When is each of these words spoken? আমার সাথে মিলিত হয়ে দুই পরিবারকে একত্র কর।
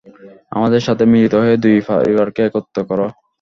আমার 0.51 0.71
সাথে 0.87 1.03
মিলিত 1.11 1.33
হয়ে 1.41 1.55
দুই 1.63 1.75
পরিবারকে 1.87 2.41
একত্র 2.47 2.77
কর। 2.89 2.99